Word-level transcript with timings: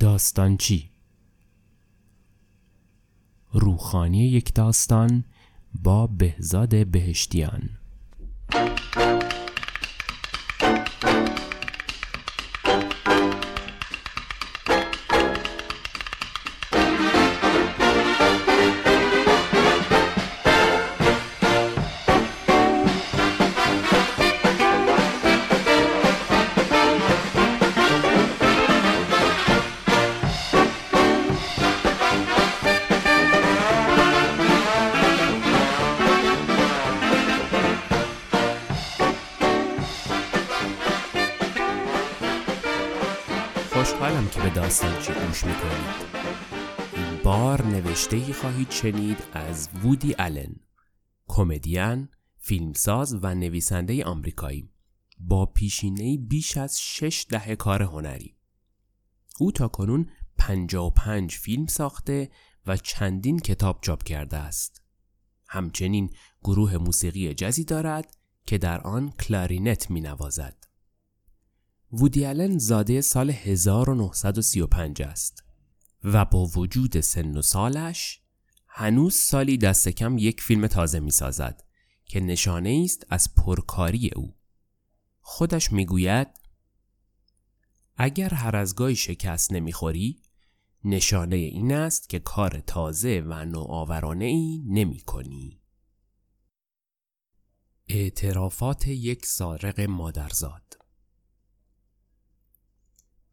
داستانچی 0.00 0.90
روخانی 3.52 4.28
یک 4.28 4.54
داستان 4.54 5.24
با 5.74 6.06
بهزاد 6.06 6.86
بهشتیان 6.86 7.79
بار 47.30 47.66
نوشته 47.66 48.32
خواهید 48.32 48.70
شنید 48.70 49.18
از 49.32 49.68
وودی 49.82 50.14
آلن 50.14 50.56
کمدین، 51.28 52.08
فیلمساز 52.38 53.18
و 53.22 53.34
نویسنده 53.34 54.04
آمریکایی. 54.04 54.70
با 55.18 55.46
پیشینه 55.46 56.16
بیش 56.16 56.56
از 56.56 56.80
شش 56.80 57.26
دهه 57.30 57.56
کار 57.56 57.82
هنری. 57.82 58.36
او 59.40 59.52
تا 59.52 59.68
کنون 59.68 60.10
55 60.38 61.34
فیلم 61.34 61.66
ساخته 61.66 62.30
و 62.66 62.76
چندین 62.76 63.38
کتاب 63.38 63.78
چاپ 63.82 64.02
کرده 64.02 64.36
است. 64.36 64.82
همچنین 65.48 66.10
گروه 66.42 66.76
موسیقی 66.76 67.34
جزی 67.34 67.64
دارد 67.64 68.16
که 68.46 68.58
در 68.58 68.80
آن 68.80 69.10
کلارینت 69.10 69.90
می 69.90 70.00
نوازد. 70.00 70.64
وودی 71.92 72.26
آلن 72.26 72.58
زاده 72.58 73.00
سال 73.00 73.30
1935 73.30 75.02
است. 75.02 75.49
و 76.04 76.24
با 76.24 76.46
وجود 76.46 77.00
سن 77.00 77.36
و 77.36 77.42
سالش 77.42 78.20
هنوز 78.66 79.14
سالی 79.14 79.58
دست 79.58 79.88
کم 79.88 80.18
یک 80.18 80.40
فیلم 80.40 80.66
تازه 80.66 81.00
می 81.00 81.10
سازد 81.10 81.64
که 82.04 82.20
نشانه 82.20 82.82
است 82.84 83.06
از 83.08 83.34
پرکاری 83.34 84.10
او. 84.16 84.36
خودش 85.20 85.72
می‌گوید 85.72 86.28
اگر 87.96 88.34
هر 88.34 88.56
از 88.56 88.74
گاهی 88.74 88.96
شکست 88.96 89.52
نمی‌خوری 89.52 90.22
نشانه 90.84 91.36
این 91.36 91.72
است 91.72 92.08
که 92.08 92.18
کار 92.18 92.60
تازه 92.60 93.22
و 93.26 93.44
نوآورانه 93.44 94.24
ای 94.24 94.62
نمی 94.66 95.00
کنی. 95.00 95.60
اعترافات 97.88 98.88
یک 98.88 99.26
سارق 99.26 99.80
مادرزاد 99.80 100.78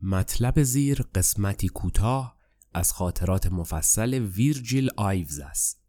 مطلب 0.01 0.63
زیر 0.63 1.01
قسمتی 1.01 1.67
کوتاه 1.67 2.36
از 2.77 2.93
خاطرات 2.93 3.47
مفصل 3.47 4.13
ویرجیل 4.13 4.89
آیوز 4.97 5.39
است 5.39 5.81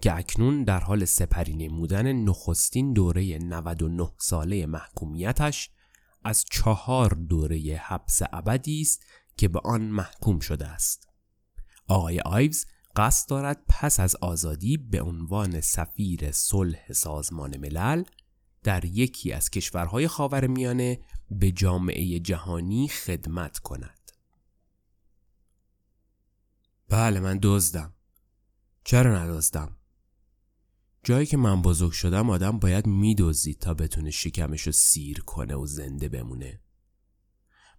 که 0.00 0.16
اکنون 0.16 0.64
در 0.64 0.80
حال 0.80 1.04
سپری 1.04 1.56
نمودن 1.56 2.12
نخستین 2.12 2.92
دوره 2.92 3.38
99 3.38 4.12
ساله 4.18 4.66
محکومیتش 4.66 5.70
از 6.24 6.44
چهار 6.50 7.10
دوره 7.28 7.82
حبس 7.84 8.22
ابدی 8.32 8.80
است 8.80 9.06
که 9.36 9.48
به 9.48 9.60
آن 9.64 9.82
محکوم 9.82 10.38
شده 10.38 10.66
است. 10.66 11.08
آقای 11.88 12.20
آیوز 12.20 12.66
قصد 12.96 13.28
دارد 13.28 13.62
پس 13.68 14.00
از 14.00 14.16
آزادی 14.16 14.76
به 14.76 15.02
عنوان 15.02 15.60
سفیر 15.60 16.32
صلح 16.32 16.92
سازمان 16.92 17.56
ملل 17.56 18.04
در 18.62 18.84
یکی 18.84 19.32
از 19.32 19.50
کشورهای 19.50 20.08
خاورمیانه 20.08 21.00
به 21.30 21.52
جامعه 21.52 22.18
جهانی 22.18 22.88
خدمت 22.88 23.58
کند. 23.58 23.99
بله 26.90 27.20
من 27.20 27.38
دزدم. 27.42 27.94
چرا 28.84 29.22
ندزدم؟ 29.22 29.76
جایی 31.04 31.26
که 31.26 31.36
من 31.36 31.62
بزرگ 31.62 31.92
شدم 31.92 32.30
آدم 32.30 32.58
باید 32.58 32.86
میدزدید 32.86 33.58
تا 33.58 33.74
بتونه 33.74 34.10
شکمش 34.10 34.62
رو 34.62 34.72
سیر 34.72 35.20
کنه 35.20 35.54
و 35.54 35.66
زنده 35.66 36.08
بمونه. 36.08 36.60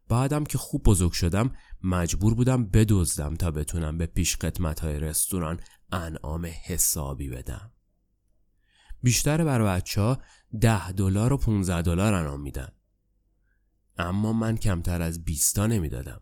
بعدم 0.08 0.44
که 0.44 0.58
خوب 0.58 0.84
بزرگ 0.84 1.12
شدم 1.12 1.56
مجبور 1.84 2.34
بودم 2.34 2.66
بدزدم 2.66 3.36
تا 3.36 3.52
بتونم 3.52 3.98
به 3.98 4.06
پیش 4.06 4.36
قدمت 4.36 4.80
های 4.80 5.00
رستوران 5.00 5.60
انعام 5.92 6.48
حسابی 6.66 7.30
بدم. 7.30 7.72
بیشتر 9.04 9.44
برای 9.44 9.68
بچه 9.68 10.02
ها 10.02 10.22
ده 10.62 10.92
دلار 10.92 11.34
و 11.34 11.38
15 11.38 11.82
دلار 11.82 12.14
انعام 12.14 12.42
میدن. 12.42 12.70
اما 13.98 14.34
من 14.34 14.58
کمتر 14.58 15.02
از 15.02 15.26
20 15.26 15.56
تا 15.56 15.68
نمی‌دادم 15.68 16.22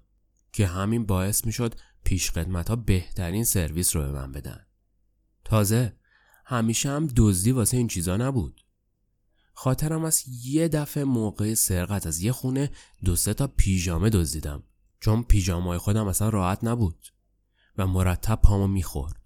که 0.51 0.67
همین 0.67 1.05
باعث 1.05 1.45
می‌شد 1.45 1.75
پیش 2.03 2.31
قدمت 2.31 2.69
ها 2.69 2.75
بهترین 2.75 3.43
سرویس 3.43 3.95
رو 3.95 4.01
به 4.01 4.11
من 4.11 4.31
بدن. 4.31 4.65
تازه 5.45 5.95
همیشه 6.45 6.89
هم 6.89 7.07
دزدی 7.15 7.51
واسه 7.51 7.77
این 7.77 7.87
چیزا 7.87 8.17
نبود. 8.17 8.65
خاطرم 9.53 10.03
از 10.03 10.23
یه 10.43 10.67
دفعه 10.67 11.03
موقع 11.03 11.53
سرقت 11.53 12.07
از 12.07 12.19
یه 12.19 12.31
خونه 12.31 12.71
دو 13.05 13.15
سه 13.15 13.33
تا 13.33 13.47
پیژامه 13.47 14.09
دزدیدم 14.09 14.63
چون 14.99 15.23
پیژامای 15.23 15.77
خودم 15.77 16.07
اصلا 16.07 16.29
راحت 16.29 16.63
نبود 16.63 17.07
و 17.77 17.87
مرتب 17.87 18.39
پامو 18.43 18.67
می‌خورد. 18.67 19.19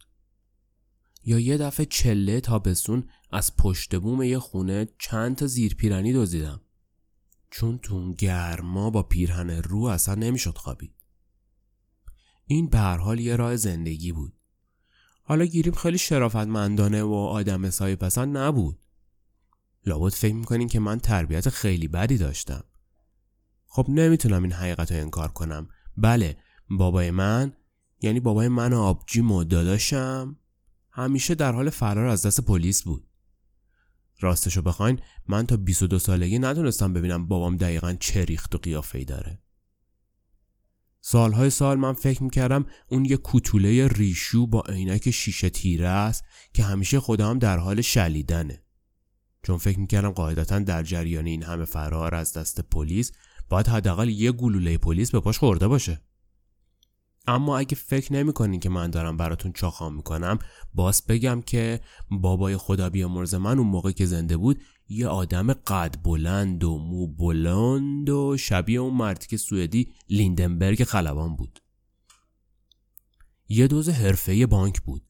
یا 1.25 1.39
یه 1.39 1.57
دفعه 1.57 1.85
چله 1.85 2.41
تابستون 2.41 3.09
از 3.31 3.55
پشت 3.57 3.95
بوم 3.95 4.21
یه 4.21 4.39
خونه 4.39 4.87
چند 4.99 5.35
تا 5.35 5.47
زیر 5.47 5.75
پیرنی 5.75 6.13
دزدیدم 6.13 6.61
چون 7.51 7.77
تو 7.77 8.13
گرما 8.13 8.89
با 8.89 9.03
پیرهن 9.03 9.49
رو 9.49 9.83
اصلا 9.83 10.15
نمی‌شد 10.15 10.57
خوابید. 10.57 11.02
این 12.45 12.67
به 12.67 12.79
هر 12.79 12.97
حال 12.97 13.19
یه 13.19 13.35
راه 13.35 13.55
زندگی 13.55 14.11
بود. 14.11 14.33
حالا 15.23 15.45
گیریم 15.45 15.73
خیلی 15.73 15.97
شرافتمندانه 15.97 17.03
و 17.03 17.13
آدم 17.13 17.69
سایه 17.69 17.95
پسند 17.95 18.37
نبود. 18.37 18.79
لابد 19.85 20.13
فکر 20.13 20.33
می‌کنین 20.35 20.67
که 20.67 20.79
من 20.79 20.99
تربیت 20.99 21.49
خیلی 21.49 21.87
بدی 21.87 22.17
داشتم. 22.17 22.63
خب 23.65 23.85
نمی‌تونم 23.89 24.43
این 24.43 24.51
حقیقت 24.51 24.91
رو 24.91 25.01
انکار 25.01 25.31
کنم. 25.31 25.69
بله 25.97 26.37
بابای 26.69 27.11
من 27.11 27.53
یعنی 28.01 28.19
بابای 28.19 28.47
من 28.47 28.73
و 28.73 28.79
آبجیم 28.79 29.31
و 29.31 29.43
داداشم 29.43 30.37
همیشه 30.91 31.35
در 31.35 31.51
حال 31.51 31.69
فرار 31.69 32.05
از 32.05 32.25
دست 32.25 32.41
پلیس 32.41 32.83
بود. 32.83 33.07
راستشو 34.19 34.61
بخواین 34.61 34.99
من 35.27 35.45
تا 35.45 35.57
22 35.57 35.99
سالگی 35.99 36.39
نتونستم 36.39 36.93
ببینم 36.93 37.27
بابام 37.27 37.57
دقیقا 37.57 37.93
چه 37.99 38.25
ریخت 38.25 38.55
و 38.55 38.57
قیافه‌ای 38.57 39.05
داره. 39.05 39.39
سالهای 41.05 41.49
سال 41.49 41.77
من 41.77 41.93
فکر 41.93 42.23
می‌کردم 42.23 42.65
اون 42.87 43.05
یه 43.05 43.17
کوتوله 43.17 43.87
ریشو 43.87 44.47
با 44.47 44.61
عینک 44.61 45.11
شیشه 45.11 45.49
تیره 45.49 45.87
است 45.87 46.23
که 46.53 46.63
همیشه 46.63 46.99
خودم 46.99 47.39
در 47.39 47.57
حال 47.57 47.81
شلیدنه. 47.81 48.63
چون 49.43 49.57
فکر 49.57 49.79
می‌کردم 49.79 50.11
قاعدتا 50.11 50.59
در 50.59 50.83
جریان 50.83 51.25
این 51.25 51.43
همه 51.43 51.65
فرار 51.65 52.15
از 52.15 52.33
دست 52.33 52.61
پلیس 52.61 53.11
باید 53.49 53.67
حداقل 53.67 54.09
یه 54.09 54.31
گلوله 54.31 54.77
پلیس 54.77 55.11
به 55.11 55.19
پاش 55.19 55.37
خورده 55.37 55.67
باشه. 55.67 56.01
اما 57.27 57.57
اگه 57.57 57.75
فکر 57.75 58.13
نمی‌کنین 58.13 58.59
که 58.59 58.69
من 58.69 58.89
دارم 58.89 59.17
براتون 59.17 59.53
چاخام 59.53 59.95
می‌کنم 59.95 60.39
باز 60.73 61.03
بگم 61.07 61.41
که 61.41 61.81
بابای 62.11 62.57
خدا 62.57 62.89
بیامرز 62.89 63.35
من 63.35 63.59
اون 63.59 63.67
موقع 63.67 63.91
که 63.91 64.05
زنده 64.05 64.37
بود 64.37 64.61
یه 64.89 65.07
آدم 65.07 65.53
قد 65.53 65.95
بلند 66.03 66.63
و 66.63 66.77
مو 66.77 67.07
بلند 67.07 68.09
و 68.09 68.37
شبیه 68.37 68.79
اون 68.79 68.93
مردی 68.93 69.27
که 69.27 69.37
سوئدی 69.37 69.93
لیندنبرگ 70.09 70.83
خلبان 70.83 71.35
بود. 71.35 71.59
یه 73.47 73.67
دوز 73.67 73.89
حرفه 73.89 74.45
بانک 74.45 74.81
بود. 74.81 75.03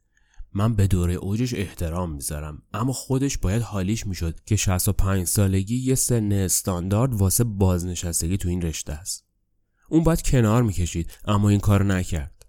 من 0.53 0.75
به 0.75 0.87
دوره 0.87 1.13
اوجش 1.13 1.53
احترام 1.53 2.11
می‌ذارم 2.11 2.61
اما 2.73 2.93
خودش 2.93 3.37
باید 3.37 3.61
حالیش 3.61 4.07
می‌شد 4.07 4.39
که 4.45 4.55
65 4.55 5.27
سالگی 5.27 5.77
یه 5.77 5.95
سن 5.95 6.31
استاندارد 6.31 7.13
واسه 7.13 7.43
بازنشستگی 7.43 8.37
تو 8.37 8.49
این 8.49 8.61
رشته 8.61 8.93
است. 8.93 9.32
اون 9.93 10.03
باید 10.03 10.21
کنار 10.21 10.63
می‌کشید 10.63 11.11
اما 11.25 11.49
این 11.49 11.59
کار 11.59 11.83
نکرد. 11.83 12.45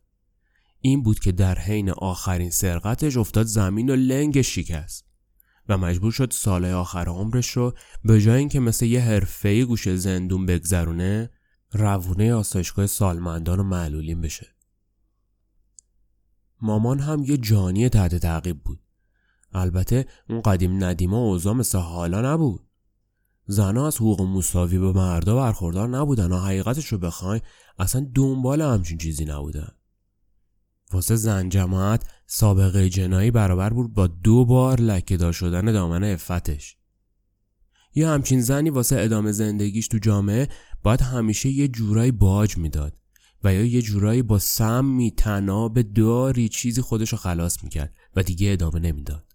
این 0.81 1.03
بود 1.03 1.19
که 1.19 1.33
در 1.33 1.59
حین 1.59 1.91
آخرین 1.91 2.51
سرقتش 2.51 3.17
افتاد 3.17 3.47
زمین 3.47 3.91
و 3.91 3.97
لنگش 3.97 4.55
شکست 4.55 5.05
و 5.69 5.79
مجبور 5.79 6.13
شد 6.13 6.33
سال 6.33 6.65
آخر 6.65 7.09
عمرش 7.09 7.51
رو 7.51 7.75
به 8.05 8.21
جای 8.21 8.39
اینکه 8.39 8.61
مثل 8.61 8.87
یه 8.87 9.01
حرفه 9.01 9.65
گوشه 9.65 9.97
زندون 9.97 10.47
بگذرونه 10.47 11.31
روونه 11.73 12.35
آسایشگاه 12.35 12.87
سالمندان 12.87 13.61
و 13.61 13.63
معلولین 13.63 14.21
بشه. 14.21 14.47
مامان 16.61 17.01
هم 17.01 17.25
یه 17.25 17.37
جانی 17.37 17.89
تحت 17.89 18.15
تعقیب 18.15 18.63
بود. 18.63 18.81
البته 19.53 20.07
اون 20.29 20.43
قدیم 20.43 20.85
ندیما 20.85 21.19
اوضاع 21.19 21.55
مثل 21.55 21.79
حالا 21.79 22.35
نبود. 22.35 22.67
زنها 23.47 23.87
از 23.87 23.97
حقوق 23.97 24.23
مساوی 24.23 24.79
به 24.79 24.93
مردا 24.93 25.37
برخوردار 25.37 25.89
نبودن 25.89 26.33
و 26.33 26.39
حقیقتش 26.39 26.87
رو 26.87 26.99
بخواین 26.99 27.43
اصلا 27.79 28.07
دنبال 28.15 28.63
همچین 28.63 28.99
چیزی 28.99 29.25
نبودن. 29.25 29.69
واسه 30.93 31.17
زن 31.17 31.49
جماعت 31.49 32.09
سابقه 32.27 32.89
جنایی 32.89 33.31
برابر 33.31 33.71
بود 33.71 33.95
با 33.95 34.07
دو 34.07 34.45
بار 34.45 34.81
لکهدار 34.81 35.33
شدن 35.33 35.73
دامن 35.73 36.05
افتش 36.05 36.77
یه 37.95 38.09
همچین 38.09 38.41
زنی 38.41 38.71
واسه 38.71 39.01
ادامه 39.01 39.33
زندگیش 39.33 39.89
تو 39.89 39.99
جامعه 39.99 40.49
باید 40.83 41.01
همیشه 41.01 41.49
یه 41.49 41.69
جورایی 41.69 42.13
باج 42.13 42.57
می‌داد 42.57 42.97
و 43.45 43.55
یا 43.55 43.65
یه 43.65 43.83
جورایی 43.83 44.23
با 44.23 44.39
سمی 44.39 45.11
تناب 45.11 45.83
داری 45.83 46.49
چیزی 46.49 46.83
خودشو 46.83 47.17
خلاص 47.17 47.65
می‌کرد 47.65 47.95
و 48.17 48.23
دیگه 48.23 48.53
ادامه 48.53 48.81
نمی‌داد. 48.81 49.34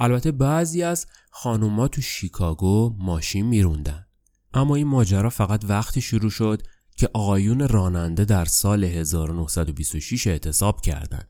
البته 0.00 0.32
بعضی 0.32 0.82
از 0.82 1.06
خانوما 1.30 1.88
تو 1.88 2.00
شیکاگو 2.00 2.96
ماشین 2.98 3.46
میروندن. 3.46 4.06
اما 4.54 4.76
این 4.76 4.86
ماجرا 4.86 5.30
فقط 5.30 5.64
وقتی 5.64 6.00
شروع 6.00 6.30
شد 6.30 6.62
که 6.96 7.10
آقایون 7.14 7.68
راننده 7.68 8.24
در 8.24 8.44
سال 8.44 8.84
1926 8.84 10.26
اعتصاب 10.26 10.80
کردند. 10.80 11.28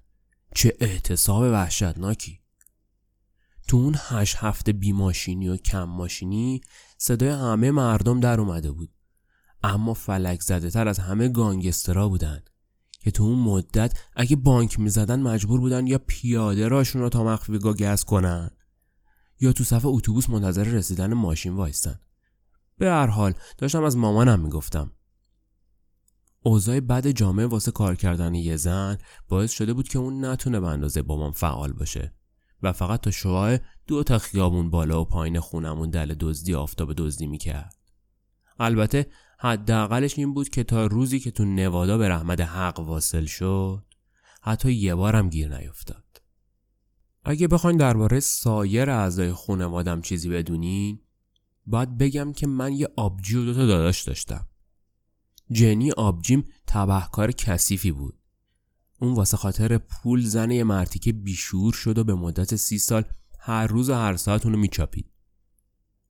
چه 0.54 0.76
اعتصاب 0.80 1.42
وحشتناکی. 1.42 2.40
تو 3.68 3.76
اون 3.76 3.94
هشت 3.98 4.36
هفته 4.38 4.72
بیماشینی 4.72 5.48
و 5.48 5.56
کم 5.56 5.84
ماشینی 5.84 6.60
صدای 6.98 7.28
همه 7.28 7.70
مردم 7.70 8.20
در 8.20 8.40
اومده 8.40 8.70
بود. 8.70 8.90
اما 9.62 9.94
فلک 9.94 10.42
زده 10.42 10.70
تر 10.70 10.88
از 10.88 10.98
همه 10.98 11.28
گانگسترا 11.28 12.08
بودن 12.08 12.42
که 13.00 13.10
تو 13.10 13.22
اون 13.22 13.38
مدت 13.38 13.98
اگه 14.16 14.36
بانک 14.36 14.80
می‌زدن 14.80 15.22
مجبور 15.22 15.60
بودن 15.60 15.86
یا 15.86 15.98
پیاده 16.06 16.68
راشون 16.68 17.02
رو 17.02 17.08
تا 17.08 17.24
مخفیگاه 17.24 17.74
گز 17.74 18.04
کنن. 18.04 18.50
یا 19.40 19.52
تو 19.52 19.64
صف 19.64 19.86
اتوبوس 19.86 20.30
منتظر 20.30 20.64
رسیدن 20.64 21.14
ماشین 21.14 21.52
وایستن. 21.52 22.00
به 22.78 22.86
هر 22.86 23.06
حال 23.06 23.34
داشتم 23.58 23.84
از 23.84 23.96
مامانم 23.96 24.40
می‌گفتم. 24.40 24.92
اوضاع 26.42 26.80
بد 26.80 27.06
جامعه 27.06 27.46
واسه 27.46 27.70
کار 27.70 27.94
کردن 27.94 28.34
یه 28.34 28.56
زن 28.56 28.98
باعث 29.28 29.52
شده 29.52 29.72
بود 29.72 29.88
که 29.88 29.98
اون 29.98 30.24
نتونه 30.24 30.60
به 30.60 30.66
اندازه 30.66 31.02
بابام 31.02 31.32
فعال 31.32 31.72
باشه 31.72 32.14
و 32.62 32.72
فقط 32.72 33.00
تا 33.00 33.10
شعاع 33.10 33.58
دو 33.86 34.02
تا 34.02 34.18
خیابون 34.18 34.70
بالا 34.70 35.00
و 35.00 35.04
پایین 35.04 35.40
خونمون 35.40 35.90
دل 35.90 36.14
دزدی 36.14 36.54
آفتاب 36.54 36.92
دزدی 36.92 37.26
می‌کرد. 37.26 37.76
البته 38.58 39.06
حداقلش 39.38 40.18
این 40.18 40.34
بود 40.34 40.48
که 40.48 40.64
تا 40.64 40.86
روزی 40.86 41.20
که 41.20 41.30
تو 41.30 41.44
نوادا 41.44 41.98
به 41.98 42.08
رحمت 42.08 42.40
حق 42.40 42.80
واصل 42.80 43.24
شد 43.24 43.84
حتی 44.42 44.72
یه 44.72 44.94
بارم 44.94 45.28
گیر 45.28 45.58
نیفتاد. 45.58 46.05
اگه 47.28 47.48
بخواین 47.48 47.76
درباره 47.76 48.20
سایر 48.20 48.90
اعضای 48.90 49.32
خونوادم 49.32 50.00
چیزی 50.00 50.28
بدونین 50.28 51.00
باید 51.66 51.98
بگم 51.98 52.32
که 52.32 52.46
من 52.46 52.72
یه 52.72 52.88
آبجی 52.96 53.36
و 53.36 53.44
دوتا 53.44 53.66
داداش 53.66 54.02
داشتم. 54.02 54.46
جنی 55.50 55.92
آبجیم 55.92 56.44
تبهکار 56.66 57.32
کثیفی 57.32 57.92
بود. 57.92 58.18
اون 59.00 59.14
واسه 59.14 59.36
خاطر 59.36 59.78
پول 59.78 60.20
زن 60.20 60.50
یه 60.50 60.64
مرتیکه 60.64 61.12
بیشور 61.12 61.72
شد 61.72 61.98
و 61.98 62.04
به 62.04 62.14
مدت 62.14 62.56
سی 62.56 62.78
سال 62.78 63.04
هر 63.38 63.66
روز 63.66 63.90
و 63.90 63.94
هر 63.94 64.16
ساعت 64.16 64.46
اونو 64.46 64.58
میچاپید. 64.58 65.10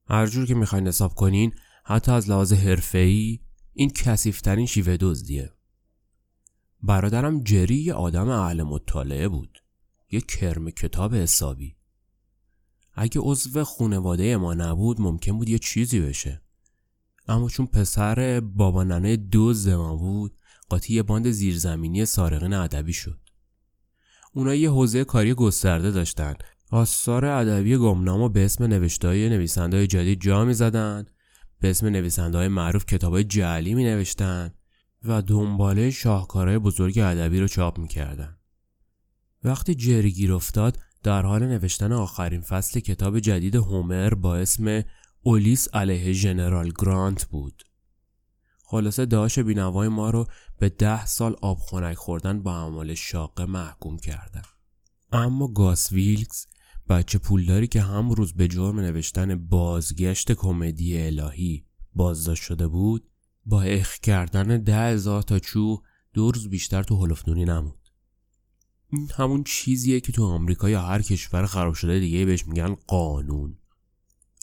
هر 0.09 0.27
جور 0.27 0.45
که 0.45 0.55
می‌خواین 0.55 0.87
حساب 0.87 1.15
کنین 1.15 1.53
حتی 1.85 2.11
از 2.11 2.29
لحاظ 2.29 2.53
حرفه‌ای 2.53 3.39
این 3.73 3.89
کثیفترین 3.89 4.65
شیوه 4.65 4.97
دزدیه. 4.97 5.51
برادرم 6.83 7.43
جری 7.43 7.75
یه 7.75 7.93
آدم 7.93 8.29
اهل 8.29 8.63
مطالعه 8.63 9.27
بود. 9.27 9.63
یه 10.11 10.21
کرم 10.21 10.69
کتاب 10.69 11.15
حسابی. 11.15 11.75
اگه 12.93 13.21
عضو 13.23 13.63
خونواده 13.63 14.37
ما 14.37 14.53
نبود 14.53 15.01
ممکن 15.01 15.37
بود 15.37 15.49
یه 15.49 15.59
چیزی 15.59 15.99
بشه. 15.99 16.41
اما 17.27 17.49
چون 17.49 17.65
پسر 17.65 18.39
بابا 18.39 18.83
ننه 18.83 19.15
دوز 19.15 19.67
ما 19.67 19.95
بود 19.95 20.37
قاطی 20.69 20.93
یه 20.93 21.03
باند 21.03 21.31
زیرزمینی 21.31 22.05
سارقین 22.05 22.53
ادبی 22.53 22.93
شد. 22.93 23.19
اونا 24.33 24.55
یه 24.55 24.69
حوزه 24.69 25.03
کاری 25.03 25.33
گسترده 25.33 25.91
داشتن. 25.91 26.33
آثار 26.71 27.25
ادبی 27.25 27.77
گمنام 27.77 28.31
به 28.31 28.45
اسم 28.45 28.63
نوشتهای 28.63 29.29
نویسنده 29.29 29.87
جدید 29.87 30.21
جا 30.21 30.45
می 30.45 30.53
زدن 30.53 31.05
به 31.59 31.69
اسم 31.69 31.87
نویسنده 31.87 32.37
های 32.37 32.47
معروف 32.47 32.85
کتاب 32.85 33.13
های 33.13 33.23
جعلی 33.23 33.73
می 33.73 33.83
نوشتن 33.83 34.53
و 35.03 35.21
دنباله 35.21 35.91
شاهکارهای 35.91 36.57
بزرگ 36.57 36.99
ادبی 36.99 37.39
رو 37.39 37.47
چاپ 37.47 37.79
می 37.79 37.87
کردن. 37.87 38.36
وقتی 39.47 39.75
جری 39.75 40.11
گیر 40.11 40.33
افتاد 40.33 40.79
در 41.03 41.21
حال 41.21 41.45
نوشتن 41.47 41.91
آخرین 41.91 42.41
فصل 42.41 42.79
کتاب 42.79 43.19
جدید 43.19 43.55
هومر 43.55 44.13
با 44.13 44.37
اسم 44.37 44.83
اولیس 45.23 45.67
علیه 45.73 46.13
ژنرال 46.13 46.71
گرانت 46.79 47.25
بود. 47.25 47.63
خلاصه 48.63 49.05
داش 49.05 49.39
بینوای 49.39 49.87
ما 49.87 50.09
رو 50.09 50.27
به 50.59 50.69
ده 50.69 51.05
سال 51.05 51.35
آب 51.41 51.57
خونک 51.57 51.95
خوردن 51.97 52.43
با 52.43 52.57
اعمال 52.57 52.93
شاقه 52.93 53.45
محکوم 53.45 53.97
کردن. 53.97 54.41
اما 55.11 55.47
گاس 55.47 55.91
ویلکس 55.91 56.47
بچه 56.89 57.17
پولداری 57.17 57.67
که 57.67 57.81
هم 57.81 58.09
روز 58.09 58.33
به 58.33 58.47
جرم 58.47 58.79
نوشتن 58.79 59.47
بازگشت 59.47 60.31
کمدی 60.31 61.01
الهی 61.01 61.65
بازداشت 61.93 62.43
شده 62.43 62.67
بود 62.67 63.09
با 63.45 63.61
اخ 63.61 63.97
کردن 63.97 64.63
ده 64.63 64.75
هزار 64.75 65.21
تا 65.21 65.39
چو 65.39 65.81
دو 66.13 66.31
روز 66.31 66.49
بیشتر 66.49 66.83
تو 66.83 67.05
هلفدونی 67.05 67.45
نمود 67.45 67.76
این 68.89 69.11
همون 69.15 69.43
چیزیه 69.43 69.99
که 69.99 70.11
تو 70.11 70.25
آمریکا 70.25 70.69
یا 70.69 70.81
هر 70.81 71.01
کشور 71.01 71.45
خراب 71.45 71.73
شده 71.73 71.99
دیگه 71.99 72.25
بهش 72.25 72.47
میگن 72.47 72.75
قانون. 72.87 73.57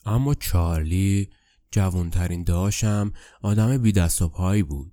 اما 0.06 0.35
چارلی 0.35 1.31
جوانترین 1.70 2.44
داشم 2.44 3.12
آدم 3.43 3.79
بی 3.79 3.93
دست 3.93 4.23
و 4.23 4.29
پایی 4.29 4.62
بود 4.62 4.93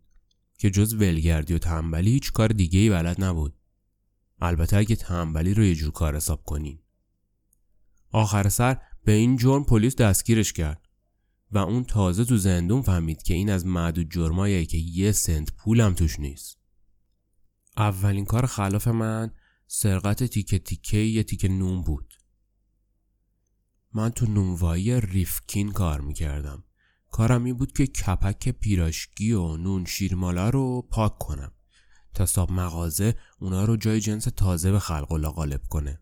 که 0.58 0.70
جز 0.70 0.94
ولگردی 0.94 1.54
و 1.54 1.58
تنبلی 1.58 2.12
هیچ 2.12 2.32
کار 2.32 2.48
دیگه 2.48 2.80
ای 2.80 2.90
بلد 2.90 3.24
نبود. 3.24 3.54
البته 4.42 4.78
اگه 4.78 4.96
تنبلی 4.96 5.54
رو 5.54 5.64
یه 5.64 5.76
جور 5.76 5.92
کار 5.92 6.16
حساب 6.16 6.44
کنین. 6.44 6.80
آخر 8.12 8.50
سر 8.50 8.78
به 9.04 9.12
این 9.12 9.38
جرم 9.38 9.64
پلیس 9.64 9.96
دستگیرش 9.96 10.54
کرد 10.54 10.88
و 11.52 11.58
اون 11.58 11.84
تازه 11.84 12.26
تو 12.26 12.38
زندون 12.38 12.82
فهمید 12.82 13.24
که 13.24 13.34
این 13.34 13.50
از 13.50 13.66
معدود 13.66 14.12
جرمایه 14.12 14.66
که 14.66 14.78
یه 14.78 15.12
سنت 15.12 15.52
پولم 15.54 15.94
توش 15.94 16.20
نیست. 16.20 16.58
اولین 17.78 18.26
کار 18.26 18.46
خلاف 18.46 18.88
من 18.88 19.32
سرقت 19.74 20.24
تیکه 20.24 20.60
تیکه 20.60 20.98
یه 20.98 21.24
تیکه 21.24 21.48
نون 21.48 21.82
بود. 21.82 22.14
من 23.94 24.10
تو 24.10 24.26
نونوایی 24.26 25.02
ریفکین 25.02 25.72
کار 25.72 26.02
می‌کردم. 26.02 26.64
کارم 27.12 27.44
این 27.44 27.58
بود 27.58 27.72
که 27.72 27.88
کپک 27.88 28.50
پیراشکی 28.50 29.32
و 29.32 29.58
نون 29.58 29.86
شیرمالا 29.86 30.50
رو 30.50 30.82
پاک 30.82 31.18
کنم 31.18 31.52
تا 32.14 32.26
صاحب 32.26 32.52
مغازه 32.52 33.16
اونا 33.40 33.66
رو 33.66 33.78
جای 33.78 34.00
جنس 34.00 34.24
تازه 34.24 34.72
به 34.72 34.80
خلق 34.80 35.12
و 35.12 35.18
غالب 35.18 35.62
کنه. 35.70 36.02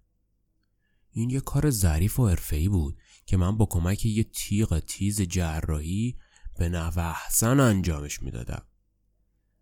این 1.12 1.30
یه 1.30 1.40
کار 1.40 1.70
ظریف 1.70 2.20
و 2.20 2.28
حرفه‌ای 2.28 2.70
بود 2.70 2.98
که 3.26 3.38
من 3.38 3.58
با 3.58 3.66
کمک 3.66 4.06
یه 4.06 4.24
تیغ 4.24 4.80
تیز 4.80 5.22
جراحی 5.22 6.18
به 6.58 6.70
نحو 6.70 7.00
احسن 7.00 7.60
انجامش 7.60 8.22
می‌دادم. 8.22 8.66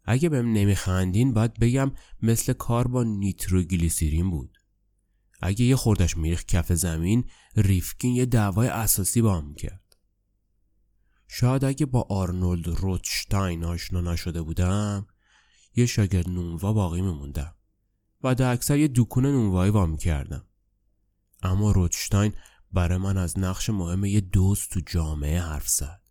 اگه 0.08 0.30
بهم 0.30 0.54
نمیخندین 0.54 1.34
باید 1.34 1.60
بگم 1.60 1.92
مثل 2.22 2.54
کار 2.54 2.88
با 2.88 3.04
نیتروگلیسیرین 3.04 4.30
بود. 4.30 4.58
اگه 5.42 5.66
یه 5.66 5.76
خوردش 5.76 6.18
میریخ 6.18 6.46
کف 6.46 6.74
زمین 6.74 7.30
ریفکین 7.56 8.16
یه 8.16 8.26
دعوای 8.26 8.68
اساسی 8.68 9.22
با 9.22 9.38
هم 9.38 9.56
کرد. 9.56 9.98
شاید 11.28 11.66
اگه 11.66 11.86
با 11.86 12.08
آرنولد 12.10 12.68
روتشتاین 12.68 13.64
آشنا 13.64 14.02
نشده 14.02 14.42
بودم 14.42 15.08
یه 15.76 15.86
شاگرد 15.86 16.30
نونوا 16.30 16.74
باقی 16.74 17.02
میموندم 17.02 17.56
و 18.24 18.36
در 18.36 18.52
اکثر 18.52 18.78
یه 18.78 18.90
دکون 18.96 19.26
نونوایی 19.26 19.72
با 19.72 19.96
کردم. 19.96 20.46
اما 21.44 21.72
روتشتاین 21.72 22.34
برای 22.72 22.98
من 22.98 23.18
از 23.18 23.40
نقش 23.40 23.70
مهم 23.70 24.06
یه 24.06 24.22
دوست 24.22 24.70
تو 24.70 24.80
جامعه 24.80 25.42
حرف 25.42 25.70
زد. 25.70 26.07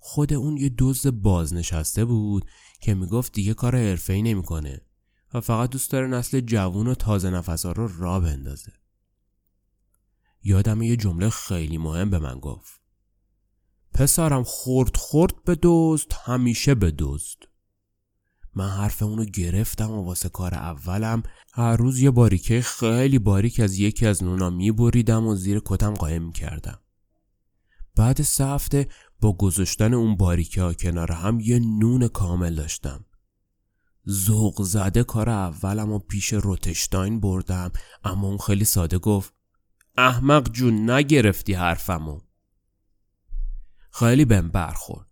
خود 0.00 0.32
اون 0.32 0.56
یه 0.56 0.68
دوست 0.68 1.06
بازنشسته 1.06 2.04
بود 2.04 2.44
که 2.80 2.94
می‌گفت 2.94 3.32
دیگه 3.32 3.54
کار 3.54 3.76
حرفه‌ای 3.76 4.22
نمی‌کنه 4.22 4.80
و 5.34 5.40
فقط 5.40 5.70
دوست 5.70 5.90
داره 5.90 6.06
نسل 6.06 6.40
جوون 6.40 6.86
و 6.86 6.94
تازه 6.94 7.30
نفسا 7.30 7.72
رو 7.72 7.88
را 7.98 8.20
بندازه. 8.20 8.72
یادم 10.42 10.82
یه 10.82 10.96
جمله 10.96 11.30
خیلی 11.30 11.78
مهم 11.78 12.10
به 12.10 12.18
من 12.18 12.38
گفت. 12.38 12.80
پسرم 13.94 14.42
خورد 14.42 14.96
خورد 14.96 15.44
به 15.44 15.54
دوست 15.54 16.12
همیشه 16.12 16.74
به 16.74 16.90
دوست 16.90 17.38
من 18.54 18.68
حرف 18.68 19.02
اونو 19.02 19.24
گرفتم 19.24 19.90
و 19.90 20.04
واسه 20.04 20.28
کار 20.28 20.54
اولم 20.54 21.22
هر 21.52 21.76
روز 21.76 22.00
یه 22.00 22.10
باریکه 22.10 22.60
خیلی 22.60 23.18
باریک 23.18 23.60
از 23.60 23.78
یکی 23.78 24.06
از 24.06 24.22
نونا 24.22 24.50
میبریدم 24.50 25.26
و 25.26 25.34
زیر 25.34 25.62
کتم 25.64 25.94
قایم 25.94 26.32
کردم. 26.32 26.78
بعد 27.96 28.22
سه 28.22 28.46
هفته 28.46 28.88
با 29.20 29.32
گذاشتن 29.32 29.94
اون 29.94 30.16
باریکه 30.16 30.62
ها 30.62 30.74
کنار 30.74 31.12
هم 31.12 31.40
یه 31.40 31.58
نون 31.58 32.08
کامل 32.08 32.54
داشتم. 32.54 33.04
زوق 34.04 34.62
زده 34.62 35.04
کار 35.04 35.28
اولم 35.28 35.92
و 35.92 35.98
پیش 35.98 36.32
روتشتاین 36.32 37.20
بردم 37.20 37.72
اما 38.04 38.28
اون 38.28 38.38
خیلی 38.38 38.64
ساده 38.64 38.98
گفت 38.98 39.34
احمق 39.96 40.52
جون 40.52 40.90
نگرفتی 40.90 41.52
حرفمو. 41.52 42.20
خیلی 43.90 44.24
بهم 44.24 44.48
برخورد. 44.48 45.06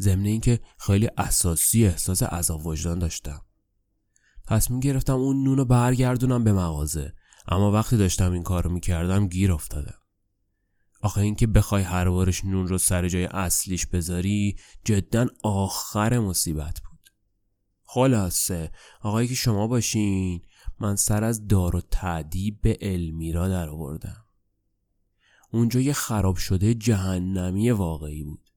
ضمن 0.00 0.24
اینکه 0.24 0.60
خیلی 0.78 1.08
اساسی 1.18 1.86
احساس 1.86 2.22
عذاب 2.22 2.66
وجدان 2.66 2.98
داشتم. 2.98 3.40
تصمیم 4.46 4.80
گرفتم 4.80 5.14
اون 5.14 5.44
نونو 5.44 5.64
برگردونم 5.64 6.44
به 6.44 6.52
مغازه 6.52 7.14
اما 7.48 7.72
وقتی 7.72 7.96
داشتم 7.96 8.32
این 8.32 8.42
کارو 8.42 8.70
می‌کردم 8.70 9.28
گیر 9.28 9.52
افتادم. 9.52 9.98
آخه 11.06 11.20
اینکه 11.20 11.46
بخوای 11.46 11.82
هر 11.82 12.08
بارش 12.10 12.44
نون 12.44 12.68
رو 12.68 12.78
سر 12.78 13.08
جای 13.08 13.24
اصلیش 13.24 13.86
بذاری 13.86 14.56
جدا 14.84 15.26
آخر 15.44 16.18
مصیبت 16.18 16.80
بود. 16.80 17.10
خلاصه 17.84 18.72
آقایی 19.00 19.28
که 19.28 19.34
شما 19.34 19.66
باشین 19.66 20.42
من 20.80 20.96
سر 20.96 21.24
از 21.24 21.46
دار 21.46 21.76
و 21.76 21.80
تعدیب 21.80 22.60
به 22.60 22.78
المیرا 22.80 23.48
در 23.48 23.68
آوردم. 23.68 24.24
اونجا 25.52 25.80
یه 25.80 25.92
خراب 25.92 26.36
شده 26.36 26.74
جهنمی 26.74 27.70
واقعی 27.70 28.24
بود. 28.24 28.50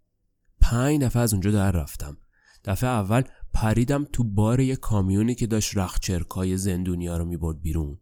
پنج 0.62 1.02
دفعه 1.02 1.22
از 1.22 1.34
اونجا 1.34 1.52
در 1.52 1.72
رفتم. 1.72 2.18
دفعه 2.66 2.90
اول 2.90 3.24
پریدم 3.54 4.06
تو 4.14 4.24
بار 4.24 4.60
یه 4.60 4.76
کامیونی 4.76 5.36
که 5.36 5.48
داشت 5.48 5.78
رخچرکای 5.78 6.58
زندونیا 6.58 7.18
رو 7.18 7.26
می‌برد 7.26 7.62
بیرون. 7.62 8.00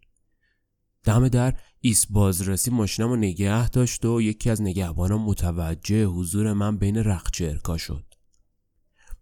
دم 1.08 1.28
در 1.28 1.54
ایس 1.82 2.06
بازرسی 2.10 2.72
ماشینم 2.72 3.10
رو 3.10 3.16
نگه 3.16 3.70
داشت 3.70 4.06
و 4.06 4.22
یکی 4.22 4.50
از 4.50 4.62
نگهبانان 4.62 5.22
متوجه 5.22 6.06
حضور 6.06 6.54
من 6.54 6.78
بین 6.78 6.98
رخچرکا 6.98 7.78
شد. 7.78 8.06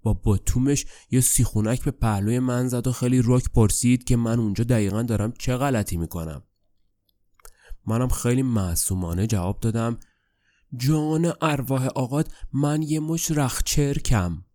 با 0.01 0.13
باتومش 0.13 0.85
یه 1.11 1.21
سیخونک 1.21 1.83
به 1.83 1.91
پهلوی 1.91 2.39
من 2.39 2.67
زد 2.67 2.87
و 2.87 2.91
خیلی 2.91 3.21
رک 3.25 3.43
پرسید 3.49 4.03
که 4.03 4.15
من 4.15 4.39
اونجا 4.39 4.63
دقیقا 4.63 5.01
دارم 5.01 5.33
چه 5.39 5.57
غلطی 5.57 5.97
می‌کنم. 5.97 6.43
منم 7.87 8.07
خیلی 8.07 8.43
معصومانه 8.43 9.27
جواب 9.27 9.59
دادم 9.59 9.97
جان 10.77 11.33
ارواح 11.41 11.85
آقاد 11.85 12.31
من 12.53 12.81
یه 12.81 12.99
مش 12.99 13.31
رخچرکم 13.31 14.45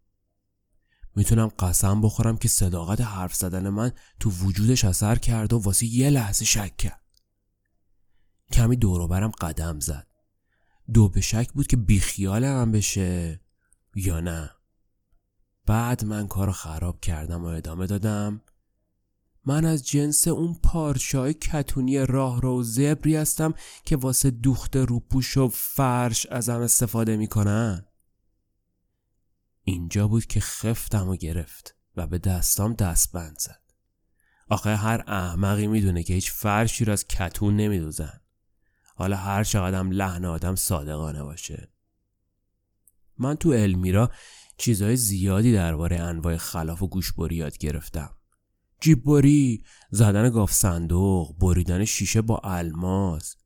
می‌تونم 1.17 1.49
قسم 1.59 2.01
بخورم 2.01 2.37
که 2.37 2.49
صداقت 2.49 3.01
حرف 3.01 3.35
زدن 3.35 3.69
من 3.69 3.93
تو 4.21 4.31
وجودش 4.31 4.85
اثر 4.85 5.17
کرد 5.17 5.53
و 5.53 5.59
واسه 5.59 5.87
یه 5.87 6.11
لحظه 6.11 6.45
شک 6.45 6.77
کرد. 6.77 7.00
کمی 8.53 8.77
دوروبرم 8.77 9.31
قدم 9.31 9.81
زد. 9.81 10.07
دو 10.93 11.09
به 11.09 11.21
شک 11.21 11.53
بود 11.53 11.67
که 11.67 11.77
بیخیال 11.77 12.49
من 12.49 12.73
بشه 12.73 13.41
یا 13.95 14.21
نه. 14.21 14.51
بعد 15.67 16.05
من 16.05 16.29
کارو 16.29 16.53
خراب 16.53 17.01
کردم 17.01 17.45
و 17.45 17.47
ادامه 17.47 17.87
دادم. 17.87 18.43
من 19.47 19.65
از 19.65 19.87
جنس 19.87 20.29
اون 20.29 20.55
پارچای 20.65 21.35
کتونی 21.35 21.99
راه 21.99 22.41
رو 22.41 22.63
زبری 22.63 23.17
هستم 23.17 23.55
که 23.85 23.97
واسه 23.97 24.31
دوخت 24.31 24.77
روپوش 24.77 25.37
و 25.37 25.49
فرش 25.49 26.27
ازم 26.27 26.61
استفاده 26.61 27.17
می‌کنن. 27.17 27.87
اینجا 29.65 30.09
بود 30.09 30.27
که 30.27 30.41
خفتم 30.41 31.09
و 31.09 31.17
گرفت 31.17 31.77
و 31.97 32.07
به 32.07 32.19
دستام 32.19 32.75
دستبند 32.75 33.39
زد. 33.39 33.61
آخه 34.49 34.77
هر 34.77 35.05
احمقی 35.07 35.67
می‌دونه 35.67 36.03
که 36.03 36.15
هیچ 36.15 36.33
فرشی 36.33 36.85
رو 36.85 36.93
از 36.93 37.07
کتون 37.07 37.57
نمیدوزن. 37.57 38.20
حالا 39.01 39.17
هر 39.17 39.45
چقدرم 39.45 39.91
لحن 39.91 40.25
آدم 40.25 40.55
صادقانه 40.55 41.23
باشه. 41.23 41.69
من 43.19 43.35
تو 43.35 43.49
المیرا 43.49 44.11
چیزهای 44.57 44.97
زیادی 44.97 45.53
درباره 45.53 46.01
انواع 46.01 46.37
خلاف 46.37 46.83
و 46.83 46.89
گوشبری 46.89 47.37
یاد 47.37 47.59
گرفتم. 47.59 48.11
جیب‌بری 48.81 49.65
زدن 49.91 50.31
گاوصندوق 50.31 51.39
بریدن 51.39 51.85
شیشه 51.85 52.23
با 52.23 52.41
الماس 52.45 53.37